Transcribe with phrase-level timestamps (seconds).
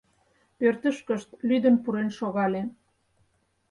[0.57, 2.61] Пӧртышкышт лӱдын пурен шогале.